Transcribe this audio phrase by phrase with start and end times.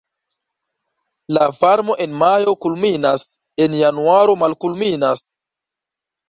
[1.37, 3.27] La varmo en majo kulminas,
[3.67, 5.23] en januaro malkulminas.